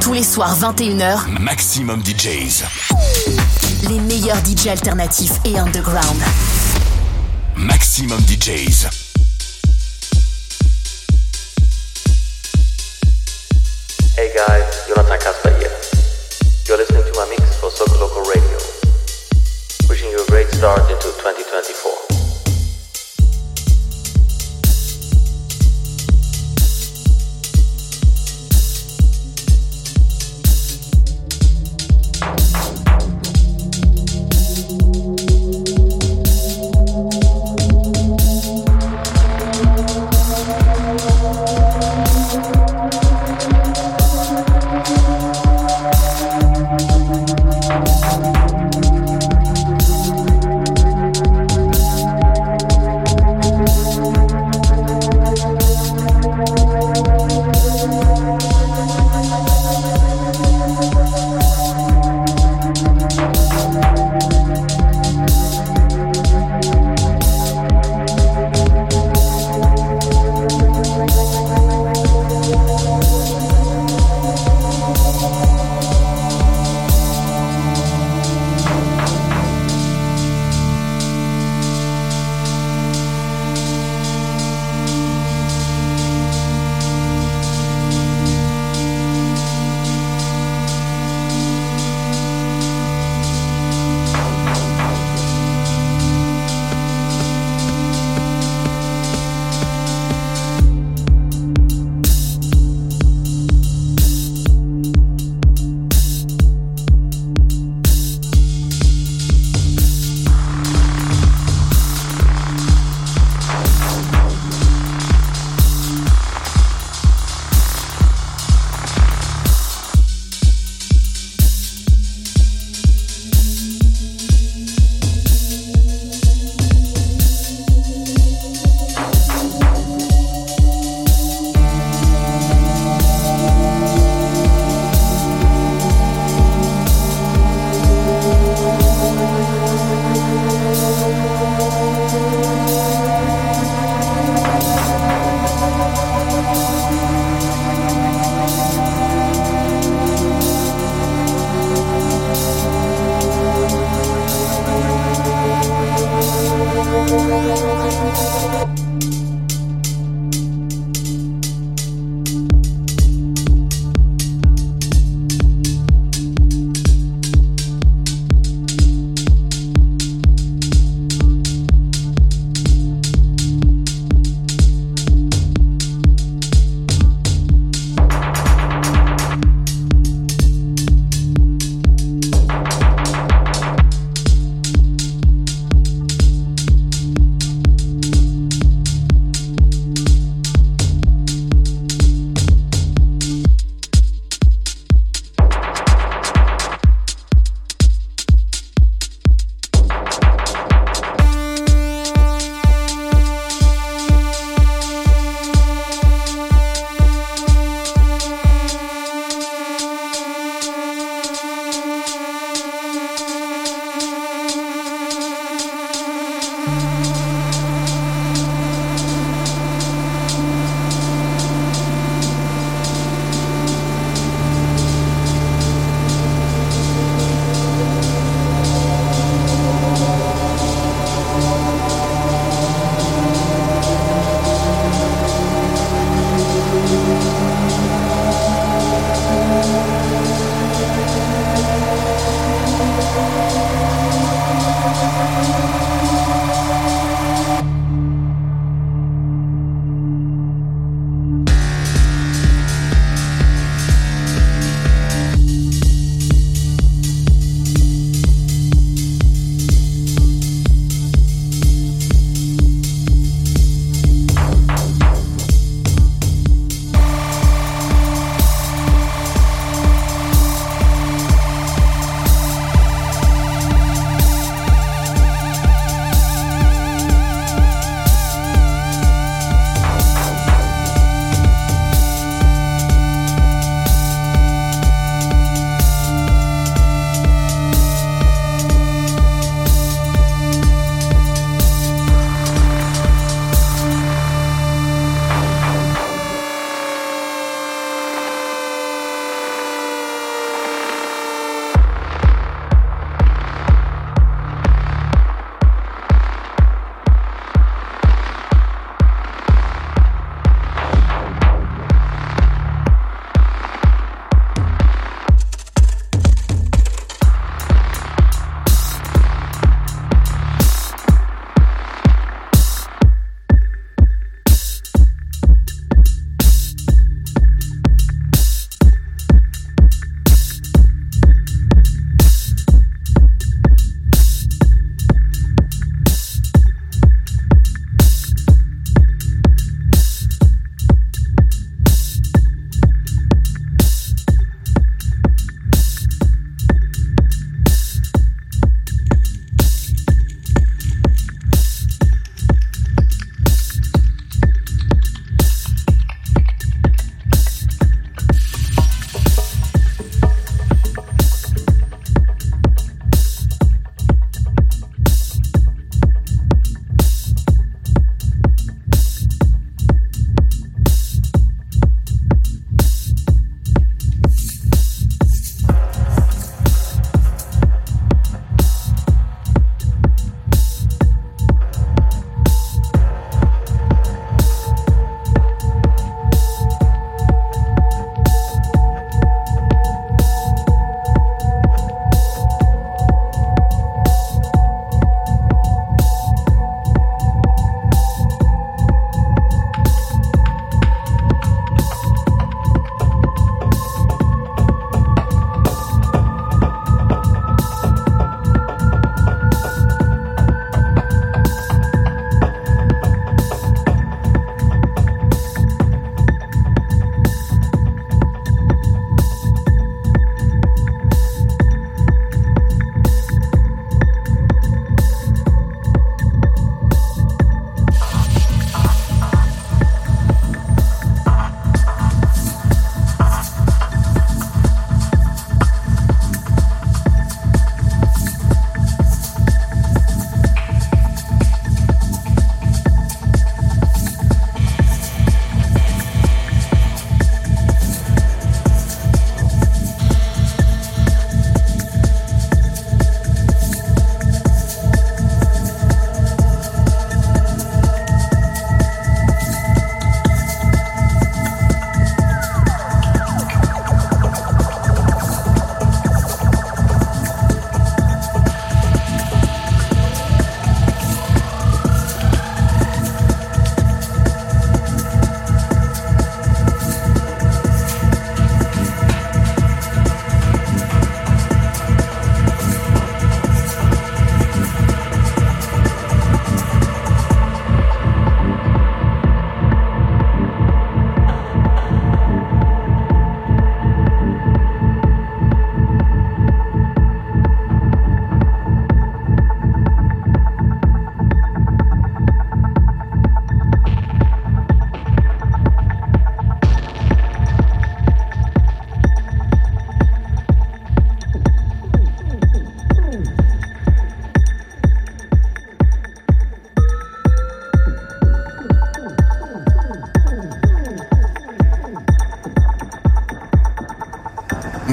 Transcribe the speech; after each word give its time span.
Tous 0.00 0.12
les 0.12 0.22
soirs 0.22 0.56
21h, 0.58 1.28
Maximum 1.40 2.00
DJs. 2.02 2.64
les 3.88 3.98
meilleurs 4.00 4.38
DJ 4.44 4.68
alternatifs 4.68 5.32
et 5.44 5.58
underground. 5.58 6.16
Maximum 7.56 8.18
DJs. 8.20 8.86
Hey 14.16 14.30
guys, 14.34 14.64
Jonathan 14.88 15.18
Kasper 15.18 15.50
here. 15.58 15.70
You're 16.66 16.78
listening 16.78 17.04
to 17.04 17.12
my 17.18 17.26
mix 17.30 17.56
for 17.58 17.70
Soco 17.70 17.98
Local 18.00 18.22
Radio. 18.24 18.58
Wishing 19.88 20.10
you 20.10 20.20
a 20.22 20.26
great 20.30 20.48
start 20.48 20.80
into 20.90 21.08
2024. 21.22 22.07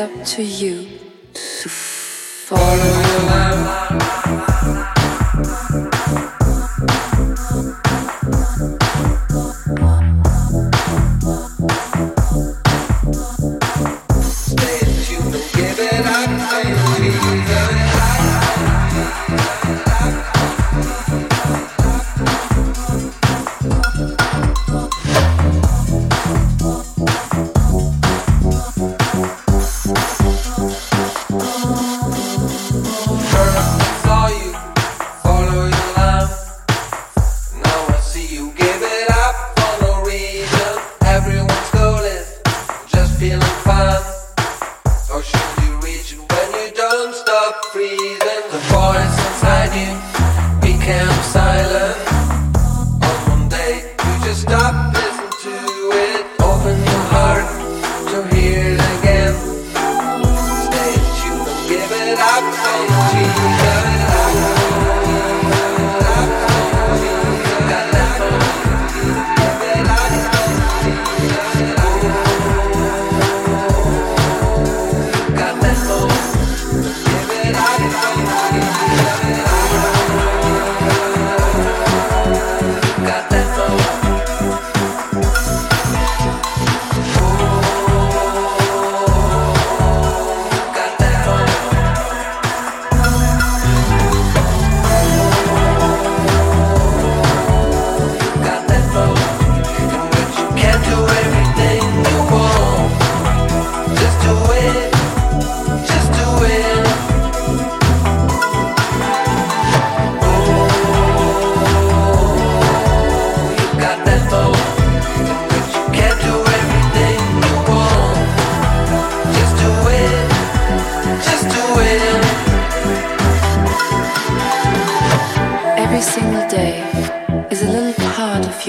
Up 0.00 0.24
to 0.24 0.42
you 0.42 0.97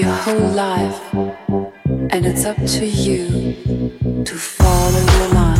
your 0.00 0.12
whole 0.12 0.48
life, 0.52 1.12
and 1.12 2.24
it's 2.24 2.46
up 2.46 2.56
to 2.56 2.86
you 2.86 3.54
to 4.24 4.34
follow 4.34 5.00
your 5.18 5.28
line. 5.34 5.59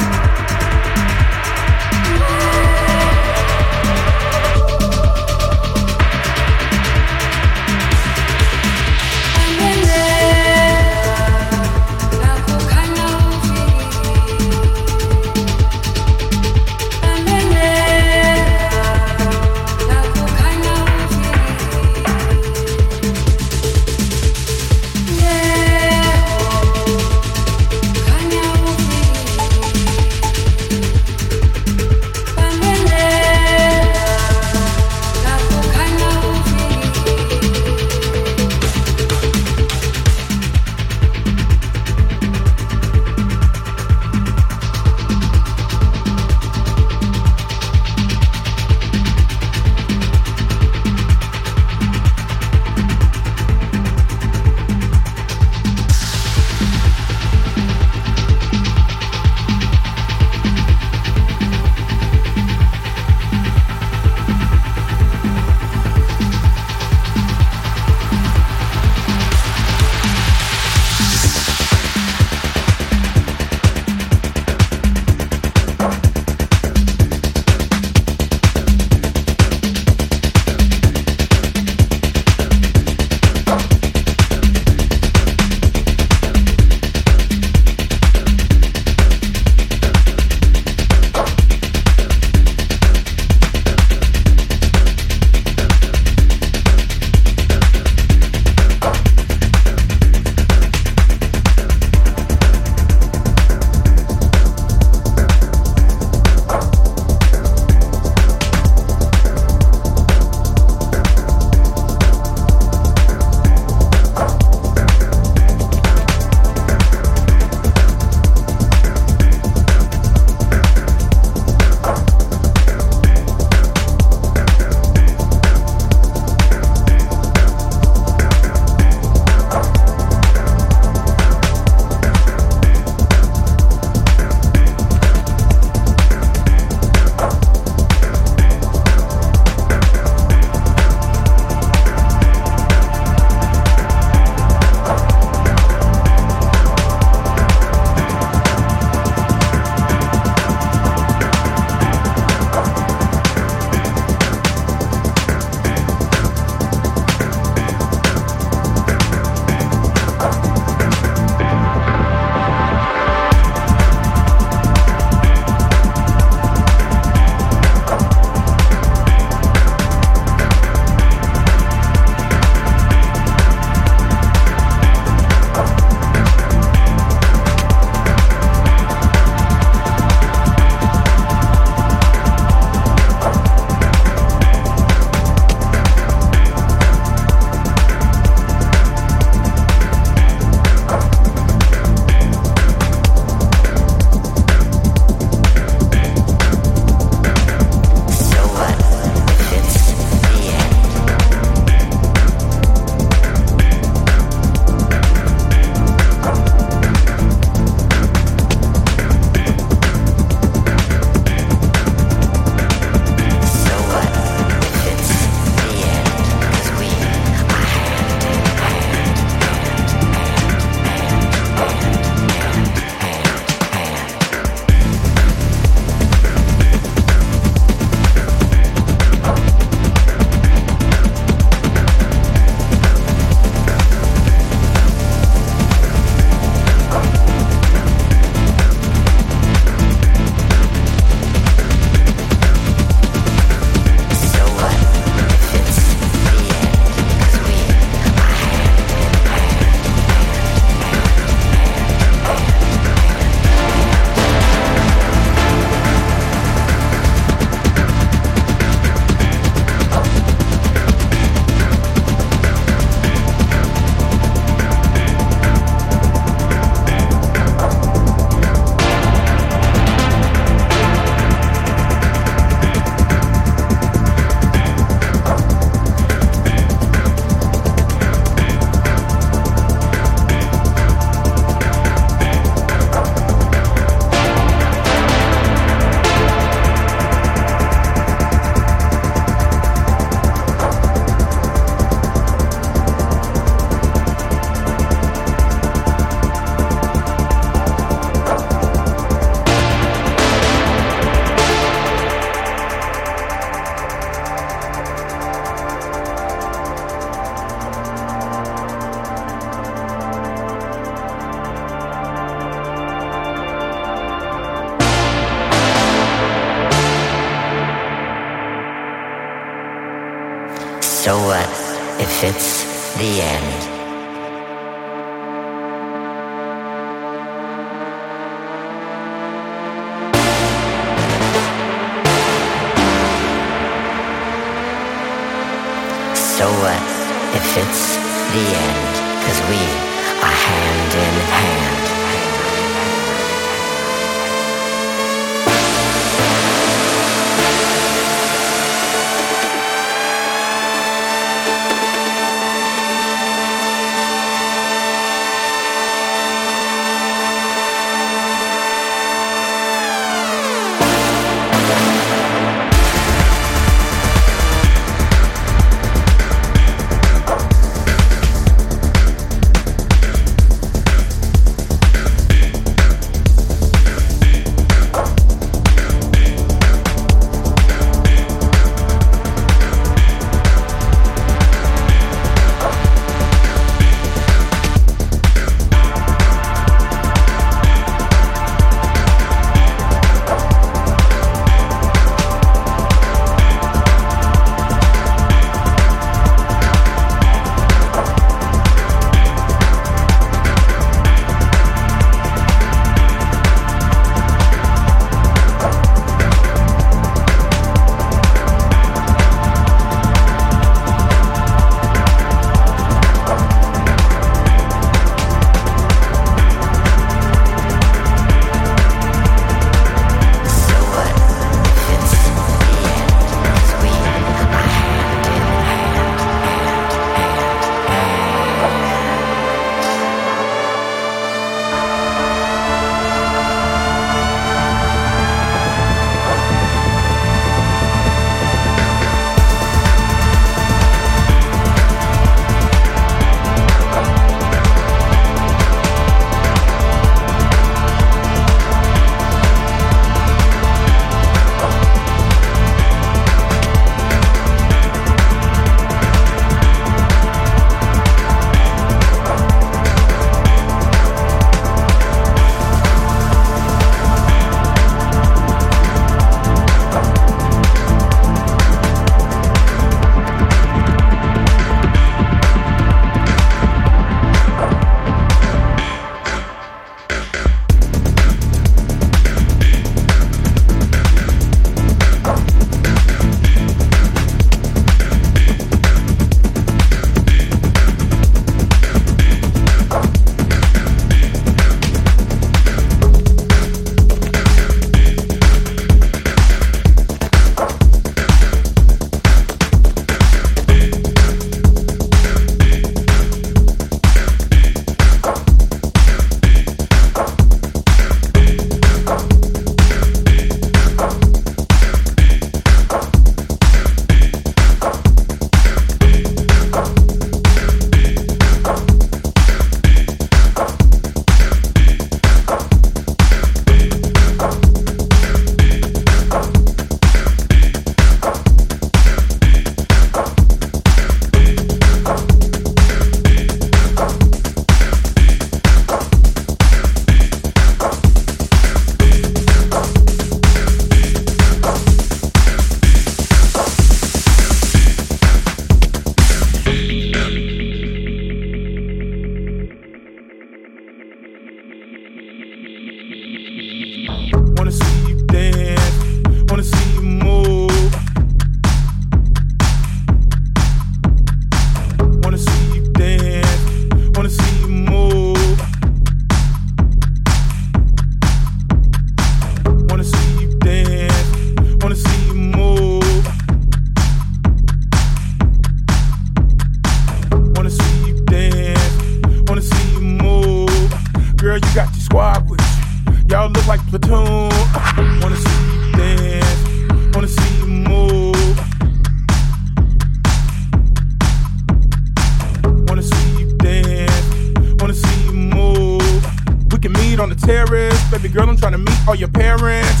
trying 598.68 598.84
to 598.84 598.90
meet 598.90 599.08
all 599.08 599.14
your 599.14 599.28
parents. 599.28 600.00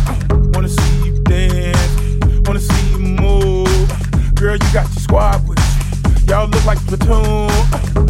Wanna 0.52 0.68
see 0.68 1.06
you 1.06 1.12
dance, 1.22 2.48
wanna 2.48 2.58
see 2.58 2.90
you 2.90 2.98
move. 2.98 4.34
Girl, 4.34 4.56
you 4.56 4.72
got 4.72 4.90
your 4.92 5.02
squad 5.06 5.48
with 5.48 5.58
you. 5.58 6.26
Y'all 6.26 6.48
look 6.48 6.64
like 6.64 6.78
platoon. 6.88 7.48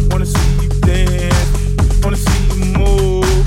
Wanna 0.09 0.25
see 0.25 0.63
you 0.63 0.69
dance, 0.81 2.03
wanna 2.03 2.17
see 2.17 2.41
you 2.47 2.65
move. 2.75 3.45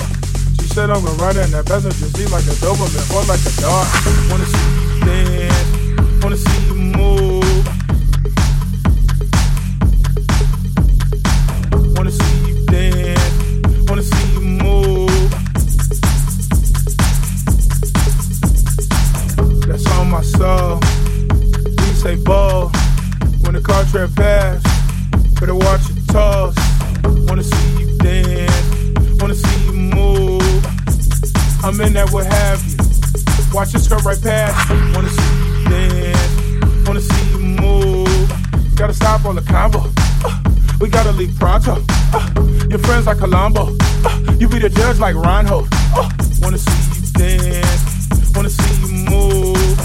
She 0.61 0.69
said 0.69 0.89
I'm 0.91 1.03
gonna 1.05 1.23
ride 1.23 1.37
in 1.37 1.51
that 1.51 1.67
passenger 1.67 2.07
seat 2.15 2.31
like 2.31 2.45
a 2.45 2.55
Doberman 2.63 3.03
or 3.11 3.25
like 3.27 3.43
a 3.43 3.53
dog. 3.61 3.87
Wanna 4.31 4.47
see 4.47 4.71
you 4.79 5.01
dance, 5.05 6.23
wanna 6.23 6.37
see 6.37 6.67
you 6.67 6.75
move. 6.75 7.39
Like 43.11 43.19
Colombo. 43.19 43.77
Uh, 44.05 44.37
you 44.39 44.49
be 44.49 44.61
the 44.61 44.69
judge 44.69 45.01
like 45.01 45.17
Reinhold. 45.17 45.67
Uh, 45.97 46.09
wanna 46.41 46.59
see 46.59 46.71
you 46.95 47.11
dance, 47.11 48.31
wanna 48.37 48.49
see 48.49 48.73
you 48.81 48.87
move. 49.11 49.79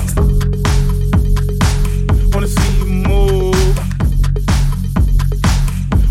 Wanna 2.36 2.48
see 2.48 2.72
you 2.78 2.86
move. 2.86 3.78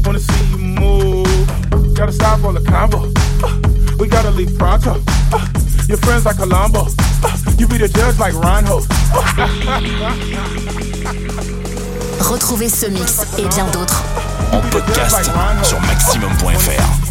Wanna 0.04 0.18
see 0.18 0.44
you 0.50 0.58
move. 0.58 1.94
Gotta 1.94 2.10
stop 2.10 2.42
all 2.42 2.52
the 2.52 2.64
combo. 2.68 3.06
Uh, 3.44 3.60
we 4.00 4.08
gotta 4.08 4.32
leave 4.32 4.58
pronto. 4.58 5.00
Uh, 5.32 5.46
your 5.86 5.98
friends 5.98 6.24
like 6.24 6.36
Colombo. 6.36 6.80
Uh, 7.22 7.38
you 7.58 7.68
be 7.68 7.78
the 7.78 7.86
judge 7.86 8.18
like 8.18 8.34
Reinhold. 8.34 8.88
Retrouvez 12.20 12.68
ce 12.68 12.86
mix 12.86 13.24
et 13.38 13.46
bien 13.46 13.66
d'autres 13.70 14.02
en 14.50 14.60
podcast 14.70 15.30
sur 15.62 15.80
maxximum.fr. 15.80 17.03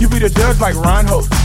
you 0.00 0.08
be 0.08 0.18
the 0.18 0.28
judge 0.28 0.60
like 0.60 0.74
Reinhold. 0.74 1.28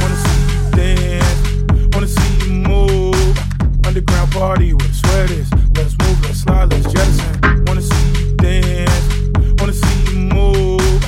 Wanna 0.00 0.16
see 0.16 0.40
you 0.54 0.70
dance, 0.72 1.40
wanna 1.94 2.06
see 2.06 2.46
you 2.46 2.52
move. 2.52 3.86
Underground 3.86 4.32
party 4.32 4.72
where 4.74 4.88
the 4.88 4.94
sweat. 4.94 5.30
Let's 5.76 5.96
move, 5.98 6.22
let's 6.24 6.40
slide, 6.40 6.70
let's 6.72 6.92
jettison. 6.92 7.64
Wanna 7.66 7.82
see 7.82 8.20
you 8.20 8.36
dance, 8.36 9.60
wanna 9.60 9.72
see 9.72 10.12
you 10.12 10.18
move. 10.34 11.04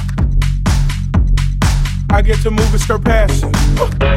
I 2.10 2.22
get 2.22 2.40
to 2.42 2.50
move 2.50 2.70
and 2.72 2.80
skirt 2.80 3.04
past 3.04 3.44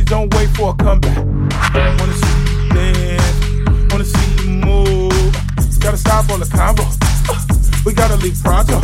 40s, 0.00 0.06
don't 0.06 0.34
wait 0.34 0.48
for 0.50 0.70
a 0.70 0.74
comeback. 0.74 1.16
Wanna 1.98 2.14
see 2.14 2.36
you 2.52 2.68
dance, 2.70 3.92
wanna 3.92 4.04
see 4.04 4.42
you 4.42 4.50
move. 4.50 5.80
Gotta 5.80 5.96
stop 5.96 6.30
all 6.30 6.38
the 6.38 6.46
combo. 6.46 6.84
We 7.84 7.94
gotta 7.94 8.16
leave 8.16 8.38
pronto. 8.42 8.80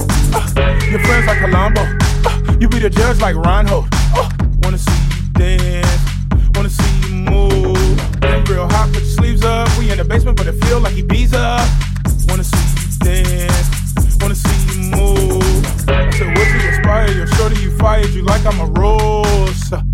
Your 0.90 1.00
friends 1.00 1.26
like 1.26 1.38
Colombo. 1.38 1.82
You 2.60 2.68
be 2.68 2.78
the 2.78 2.90
judge 2.90 3.20
like 3.20 3.36
Reinhold. 3.36 3.88
Wanna 4.62 4.78
see 4.78 5.00
you 5.16 5.30
dance, 5.32 6.00
wanna 6.54 6.70
see 6.70 7.08
you 7.08 7.14
move. 7.14 8.20
Been 8.20 8.44
real 8.44 8.68
hot, 8.68 8.88
put 8.92 9.02
your 9.02 9.12
sleeves 9.12 9.44
up. 9.44 9.68
We 9.78 9.90
in 9.90 9.98
the 9.98 10.04
basement, 10.04 10.36
but 10.36 10.46
it 10.46 10.64
feel 10.64 10.80
like 10.80 10.94
Ibiza. 10.94 11.60
Wanna 12.28 12.44
see 12.44 12.66
you 12.80 12.98
dance, 12.98 14.16
wanna 14.20 14.34
see 14.34 14.58
you 14.72 14.90
move. 14.96 15.88
I 15.88 16.10
said, 16.10 16.36
what 16.36 16.48
you 16.48 16.68
inspire? 16.68 17.10
Your 17.12 17.26
shorty 17.26 17.60
you 17.60 17.70
fired, 17.76 18.10
you 18.10 18.22
like 18.22 18.44
I'm 18.46 18.60
a 18.60 18.66
rose. 18.66 19.85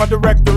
My 0.00 0.06
directory. 0.06 0.49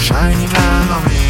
Shining 0.00 0.48
down 0.48 0.88
on 0.88 1.08
me. 1.08 1.29